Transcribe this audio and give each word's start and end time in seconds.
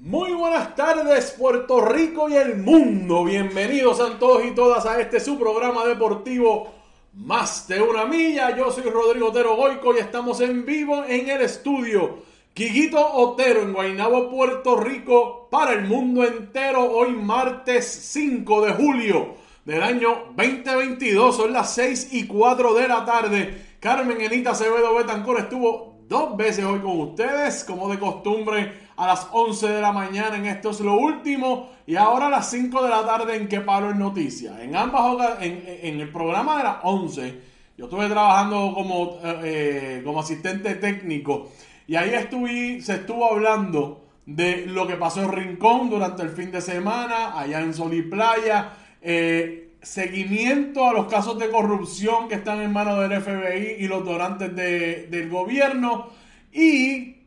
Muy 0.00 0.32
buenas 0.32 0.76
tardes 0.76 1.34
Puerto 1.36 1.80
Rico 1.80 2.28
y 2.28 2.36
el 2.36 2.58
mundo. 2.58 3.24
Bienvenidos 3.24 3.98
a 3.98 4.16
todos 4.16 4.44
y 4.44 4.52
todas 4.52 4.86
a 4.86 5.00
este 5.00 5.18
su 5.18 5.36
programa 5.36 5.84
deportivo 5.86 6.72
Más 7.14 7.66
de 7.66 7.82
una 7.82 8.04
milla. 8.04 8.56
Yo 8.56 8.70
soy 8.70 8.84
Rodrigo 8.84 9.30
Otero 9.30 9.56
Goico 9.56 9.96
y 9.96 9.98
estamos 9.98 10.40
en 10.40 10.64
vivo 10.64 11.02
en 11.04 11.28
el 11.28 11.40
estudio 11.40 12.22
Quiguito 12.54 13.04
Otero 13.12 13.62
en 13.62 13.72
Guaynabo, 13.72 14.30
Puerto 14.30 14.76
Rico 14.76 15.48
para 15.50 15.72
el 15.72 15.86
mundo 15.86 16.22
entero. 16.22 16.84
Hoy 16.84 17.10
martes 17.10 17.84
5 17.84 18.66
de 18.66 18.72
julio 18.74 19.34
del 19.64 19.82
año 19.82 20.26
2022. 20.36 21.36
Son 21.36 21.52
las 21.52 21.74
6 21.74 22.10
y 22.12 22.28
4 22.28 22.74
de 22.74 22.86
la 22.86 23.04
tarde. 23.04 23.66
Carmen 23.80 24.20
Enita 24.20 24.50
Acevedo 24.50 24.94
Betancor 24.94 25.40
estuvo 25.40 25.97
dos 26.08 26.36
veces 26.36 26.64
hoy 26.64 26.80
con 26.80 26.98
ustedes, 26.98 27.64
como 27.64 27.88
de 27.88 27.98
costumbre 27.98 28.88
a 28.96 29.06
las 29.06 29.28
11 29.30 29.68
de 29.68 29.80
la 29.80 29.92
mañana 29.92 30.36
en 30.36 30.46
Esto 30.46 30.70
es 30.70 30.80
lo 30.80 30.94
último 30.94 31.70
y 31.86 31.96
ahora 31.96 32.26
a 32.26 32.30
las 32.30 32.50
5 32.50 32.82
de 32.82 32.88
la 32.88 33.04
tarde 33.04 33.36
en 33.36 33.48
Que 33.48 33.60
Palo 33.60 33.90
en 33.90 33.98
Noticias. 33.98 34.58
En 34.60 34.74
ambas 34.74 35.40
en, 35.40 35.62
en 35.82 36.00
el 36.00 36.10
programa 36.10 36.58
de 36.58 36.64
las 36.64 36.76
11 36.82 37.48
yo 37.78 37.84
estuve 37.84 38.08
trabajando 38.08 38.72
como, 38.74 39.20
eh, 39.22 39.40
eh, 39.44 40.02
como 40.04 40.18
asistente 40.18 40.74
técnico 40.74 41.52
y 41.86 41.94
ahí 41.94 42.10
estuve, 42.10 42.80
se 42.82 42.94
estuvo 42.94 43.32
hablando 43.32 44.04
de 44.26 44.66
lo 44.66 44.86
que 44.86 44.96
pasó 44.96 45.22
en 45.22 45.30
Rincón 45.30 45.88
durante 45.88 46.22
el 46.22 46.30
fin 46.30 46.50
de 46.50 46.60
semana, 46.60 47.38
allá 47.38 47.60
en 47.60 47.72
Sol 47.72 47.94
y 47.94 48.02
Playa, 48.02 48.72
eh, 49.00 49.67
seguimiento 49.82 50.88
a 50.88 50.92
los 50.92 51.06
casos 51.06 51.38
de 51.38 51.50
corrupción 51.50 52.28
que 52.28 52.36
están 52.36 52.60
en 52.60 52.72
manos 52.72 52.98
del 53.00 53.20
FBI 53.20 53.76
y 53.78 53.88
los 53.88 54.04
donantes 54.04 54.54
de, 54.54 55.06
del 55.10 55.28
gobierno 55.28 56.08
y 56.52 57.18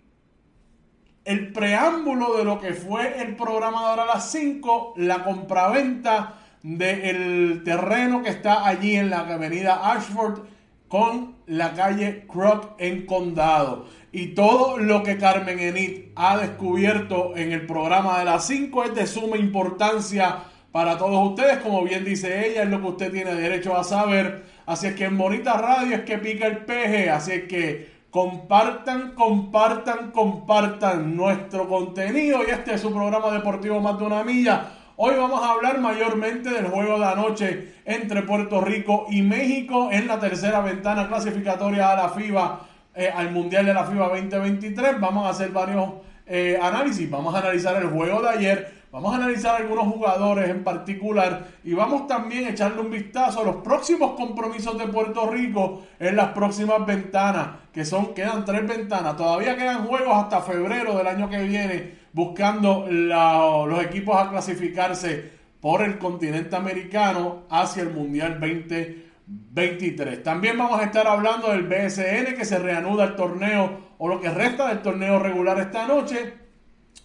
el 1.23 1.53
preámbulo 1.53 2.37
de 2.37 2.43
lo 2.43 2.59
que 2.59 2.73
fue 2.73 3.21
el 3.21 3.35
programa 3.35 3.95
de 3.95 4.01
a 4.01 4.05
las 4.05 4.31
5, 4.31 4.95
la 4.97 5.23
compraventa 5.23 6.35
del 6.63 7.61
terreno 7.63 8.23
que 8.23 8.29
está 8.29 8.67
allí 8.67 8.95
en 8.95 9.09
la 9.09 9.19
avenida 9.19 9.91
Ashford 9.91 10.41
con 10.87 11.35
la 11.45 11.73
calle 11.73 12.25
Croc 12.27 12.75
en 12.79 13.05
Condado. 13.05 13.85
Y 14.11 14.27
todo 14.29 14.77
lo 14.77 15.03
que 15.03 15.17
Carmen 15.17 15.59
Enid 15.59 16.09
ha 16.15 16.37
descubierto 16.37 17.35
en 17.37 17.53
el 17.53 17.65
programa 17.65 18.19
de 18.19 18.25
las 18.25 18.45
5 18.47 18.83
es 18.83 18.95
de 18.95 19.07
suma 19.07 19.37
importancia 19.37 20.43
para 20.71 20.97
todos 20.97 21.29
ustedes. 21.29 21.57
Como 21.57 21.83
bien 21.83 22.05
dice 22.05 22.47
ella, 22.47 22.63
es 22.63 22.69
lo 22.69 22.81
que 22.81 22.87
usted 22.87 23.11
tiene 23.11 23.35
derecho 23.35 23.75
a 23.75 23.83
saber. 23.83 24.43
Así 24.65 24.87
es 24.87 24.95
que 24.95 25.05
en 25.05 25.17
Bonita 25.17 25.53
Radio 25.53 25.95
es 25.95 26.01
que 26.01 26.17
pica 26.17 26.47
el 26.47 26.57
peje. 26.59 27.09
Así 27.09 27.31
es 27.31 27.43
que 27.43 28.01
Compartan, 28.11 29.13
compartan, 29.13 30.11
compartan 30.11 31.15
nuestro 31.15 31.69
contenido 31.69 32.41
y 32.45 32.51
este 32.51 32.73
es 32.73 32.81
su 32.81 32.91
programa 32.91 33.31
deportivo 33.31 33.79
Más 33.79 33.97
de 33.97 34.03
una 34.03 34.21
Milla. 34.25 34.65
Hoy 34.97 35.15
vamos 35.15 35.41
a 35.41 35.51
hablar 35.51 35.79
mayormente 35.79 36.49
del 36.49 36.67
juego 36.67 36.99
de 36.99 37.05
anoche 37.05 37.73
entre 37.85 38.23
Puerto 38.23 38.59
Rico 38.59 39.05
y 39.09 39.21
México 39.21 39.87
en 39.93 40.09
la 40.09 40.19
tercera 40.19 40.59
ventana 40.59 41.07
clasificatoria 41.07 41.93
a 41.93 41.95
la 41.95 42.09
FIBA, 42.09 42.67
eh, 42.95 43.09
al 43.15 43.31
Mundial 43.31 43.65
de 43.65 43.73
la 43.73 43.85
FIBA 43.85 44.09
2023. 44.09 44.99
Vamos 44.99 45.25
a 45.25 45.29
hacer 45.29 45.51
varios 45.51 45.93
eh, 46.27 46.59
análisis. 46.61 47.09
Vamos 47.09 47.33
a 47.33 47.39
analizar 47.39 47.81
el 47.81 47.87
juego 47.87 48.21
de 48.23 48.27
ayer 48.27 48.80
Vamos 48.91 49.13
a 49.13 49.15
analizar 49.15 49.55
algunos 49.55 49.85
jugadores 49.85 50.49
en 50.49 50.65
particular 50.65 51.47
y 51.63 51.73
vamos 51.73 52.07
también 52.07 52.45
a 52.45 52.49
echarle 52.49 52.81
un 52.81 52.91
vistazo 52.91 53.39
a 53.39 53.45
los 53.45 53.55
próximos 53.57 54.17
compromisos 54.17 54.77
de 54.77 54.85
Puerto 54.87 55.27
Rico 55.27 55.83
en 55.97 56.17
las 56.17 56.33
próximas 56.33 56.85
ventanas, 56.85 57.51
que 57.71 57.85
son, 57.85 58.13
quedan 58.13 58.43
tres 58.43 58.67
ventanas. 58.67 59.15
Todavía 59.15 59.55
quedan 59.55 59.87
juegos 59.87 60.13
hasta 60.13 60.41
febrero 60.41 60.97
del 60.97 61.07
año 61.07 61.29
que 61.29 61.41
viene 61.41 61.93
buscando 62.11 62.85
los 62.89 63.81
equipos 63.81 64.17
a 64.17 64.29
clasificarse 64.29 65.39
por 65.61 65.83
el 65.83 65.97
continente 65.97 66.57
americano 66.57 67.43
hacia 67.49 67.83
el 67.83 67.93
Mundial 67.93 68.41
2023. 68.41 70.21
También 70.21 70.57
vamos 70.57 70.81
a 70.81 70.83
estar 70.83 71.07
hablando 71.07 71.49
del 71.51 71.63
BSN 71.63 72.35
que 72.35 72.43
se 72.43 72.59
reanuda 72.59 73.05
el 73.05 73.15
torneo 73.15 73.91
o 73.99 74.09
lo 74.09 74.19
que 74.19 74.29
resta 74.29 74.67
del 74.67 74.81
torneo 74.81 75.17
regular 75.17 75.57
esta 75.59 75.87
noche. 75.87 76.40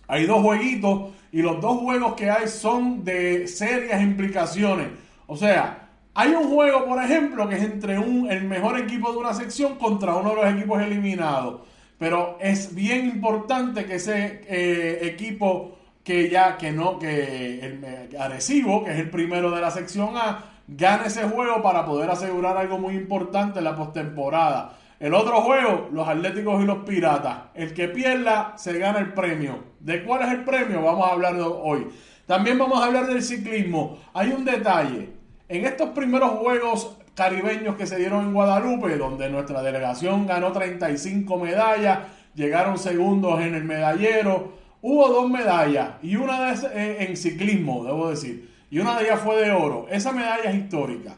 Hay 0.09 0.27
dos 0.27 0.43
jueguitos 0.43 1.13
y 1.33 1.43
los 1.43 1.61
dos 1.61 1.79
juegos 1.79 2.15
que 2.15 2.31
hay 2.31 2.49
son 2.49 3.05
de 3.05 3.47
serias 3.49 4.03
implicaciones. 4.03 4.89
O 5.27 5.37
sea, 5.37 5.89
hay 6.15 6.31
un 6.31 6.49
juego, 6.49 6.87
por 6.87 7.03
ejemplo, 7.03 7.49
que 7.49 7.57
es 7.57 7.63
entre 7.63 7.99
un, 7.99 8.31
el 8.31 8.45
mejor 8.45 8.79
equipo 8.79 9.13
de 9.13 9.19
una 9.19 9.35
sección 9.35 9.77
contra 9.77 10.15
uno 10.15 10.31
de 10.31 10.37
los 10.37 10.55
equipos 10.55 10.81
eliminados. 10.81 11.61
Pero 11.99 12.39
es 12.41 12.75
bien 12.75 13.07
importante 13.07 13.85
que 13.85 13.97
ese 13.97 14.43
eh, 14.49 14.99
equipo 15.03 15.77
que 16.03 16.31
ya, 16.31 16.57
que 16.57 16.71
no, 16.71 16.99
que 16.99 17.59
el 17.61 18.17
agresivo, 18.19 18.85
que 18.85 18.93
es 18.93 18.99
el 18.99 19.11
primero 19.11 19.51
de 19.51 19.61
la 19.61 19.71
sección 19.71 20.17
A, 20.17 20.45
gane 20.69 21.07
ese 21.07 21.25
juego 21.25 21.63
para 21.63 21.85
poder 21.85 22.11
asegurar 22.11 22.57
algo 22.57 22.79
muy 22.79 22.95
importante 22.95 23.59
en 23.59 23.65
la 23.65 23.75
postemporada. 23.75 24.79
El 24.99 25.13
otro 25.13 25.43
juego, 25.43 25.89
los 25.93 26.09
Atléticos 26.09 26.63
y 26.63 26.67
los 26.67 26.79
Piratas. 26.79 27.37
El 27.55 27.75
que 27.75 27.89
pierda 27.89 28.55
se 28.57 28.79
gana 28.79 28.99
el 28.99 29.13
premio. 29.13 29.65
¿De 29.79 30.03
cuál 30.03 30.23
es 30.23 30.33
el 30.33 30.45
premio? 30.45 30.83
Vamos 30.83 31.07
a 31.07 31.13
hablar 31.13 31.37
hoy. 31.39 31.89
También 32.27 32.59
vamos 32.59 32.81
a 32.81 32.87
hablar 32.87 33.07
del 33.07 33.23
ciclismo. 33.23 33.99
Hay 34.15 34.31
un 34.31 34.45
detalle. 34.45 35.11
En 35.49 35.67
estos 35.67 35.91
primeros 35.91 36.31
juegos 36.31 36.97
caribeños 37.15 37.77
que 37.77 37.87
se 37.87 37.97
dieron 37.97 38.25
en 38.25 38.33
Guadalupe, 38.35 38.97
donde 38.97 39.31
nuestra 39.31 39.63
delegación 39.63 40.27
ganó 40.27 40.53
35 40.53 41.39
medallas, 41.39 42.01
llegaron 42.35 42.79
segundos 42.79 43.41
en 43.41 43.55
el 43.55 43.65
medallero, 43.65 44.55
hubo 44.83 45.09
dos 45.09 45.31
medallas 45.31 45.95
y 46.03 46.17
una 46.17 46.53
de 46.53 46.69
eh, 46.75 47.07
en 47.09 47.17
ciclismo, 47.17 47.85
debo 47.85 48.11
decir, 48.11 48.51
y 48.71 48.79
una 48.79 48.99
de 48.99 49.05
ellas 49.05 49.21
fue 49.21 49.37
de 49.43 49.51
oro. 49.51 49.87
Esa 49.91 50.13
medalla 50.13 50.51
es 50.51 50.57
histórica. 50.57 51.17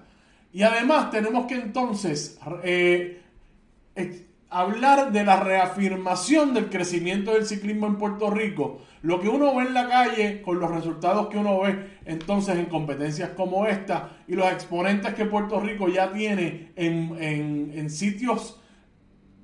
Y 0.52 0.62
además 0.62 1.10
tenemos 1.10 1.46
que 1.46 1.54
entonces 1.54 2.38
eh, 2.62 3.22
hablar 4.50 5.12
de 5.12 5.24
la 5.24 5.40
reafirmación 5.40 6.54
del 6.54 6.70
crecimiento 6.70 7.34
del 7.34 7.46
ciclismo 7.46 7.86
en 7.86 7.96
Puerto 7.96 8.30
Rico, 8.30 8.80
lo 9.02 9.20
que 9.20 9.28
uno 9.28 9.54
ve 9.54 9.64
en 9.64 9.74
la 9.74 9.88
calle 9.88 10.42
con 10.42 10.58
los 10.58 10.70
resultados 10.70 11.28
que 11.28 11.38
uno 11.38 11.60
ve 11.60 11.98
entonces 12.06 12.56
en 12.56 12.66
competencias 12.66 13.30
como 13.30 13.66
esta 13.66 14.16
y 14.26 14.34
los 14.34 14.50
exponentes 14.50 15.14
que 15.14 15.26
Puerto 15.26 15.60
Rico 15.60 15.88
ya 15.88 16.12
tiene 16.12 16.72
en, 16.76 17.90
sitios 17.90 18.60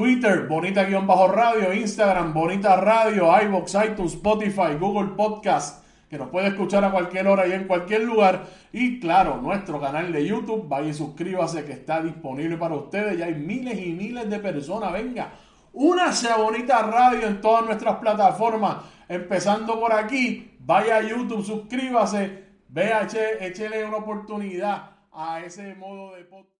Twitter, 0.00 0.46
Bonita-Radio, 0.48 1.74
Instagram, 1.74 2.32
Bonita 2.32 2.74
Radio, 2.76 3.30
iBox, 3.42 3.74
iTunes, 3.74 4.14
Spotify, 4.14 4.74
Google 4.80 5.08
Podcast, 5.08 5.84
que 6.08 6.16
nos 6.16 6.30
puede 6.30 6.48
escuchar 6.48 6.82
a 6.84 6.90
cualquier 6.90 7.28
hora 7.28 7.46
y 7.46 7.52
en 7.52 7.66
cualquier 7.66 8.04
lugar. 8.04 8.46
Y 8.72 8.98
claro, 8.98 9.36
nuestro 9.42 9.78
canal 9.78 10.10
de 10.10 10.26
YouTube, 10.26 10.66
vaya 10.66 10.88
y 10.88 10.94
suscríbase 10.94 11.66
que 11.66 11.72
está 11.72 12.00
disponible 12.00 12.56
para 12.56 12.76
ustedes. 12.76 13.18
Ya 13.18 13.26
hay 13.26 13.34
miles 13.34 13.78
y 13.78 13.92
miles 13.92 14.30
de 14.30 14.38
personas. 14.38 14.90
Venga, 14.90 15.32
únase 15.74 16.30
a 16.30 16.38
Bonita 16.38 16.80
Radio 16.80 17.26
en 17.26 17.42
todas 17.42 17.66
nuestras 17.66 17.96
plataformas. 17.96 18.78
Empezando 19.06 19.78
por 19.78 19.92
aquí, 19.92 20.56
vaya 20.60 20.96
a 20.96 21.02
YouTube, 21.02 21.44
suscríbase, 21.44 22.42
vea, 22.70 23.06
échele 23.38 23.84
una 23.84 23.98
oportunidad 23.98 24.92
a 25.12 25.42
ese 25.42 25.74
modo 25.74 26.14
de 26.14 26.24
podcast. 26.24 26.59